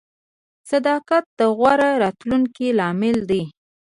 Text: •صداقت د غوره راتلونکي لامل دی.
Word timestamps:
•صداقت 0.71 1.25
د 1.39 1.41
غوره 1.57 1.89
راتلونکي 2.03 2.67
لامل 2.79 3.17
دی. 3.29 3.41